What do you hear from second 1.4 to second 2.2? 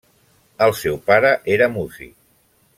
era músic.